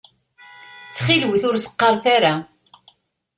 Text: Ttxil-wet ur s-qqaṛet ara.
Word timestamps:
Ttxil-wet 0.87 1.43
ur 1.49 1.55
s-qqaṛet 1.57 2.05
ara. 2.15 2.33